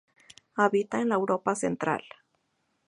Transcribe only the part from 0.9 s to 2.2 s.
en la Europa Central.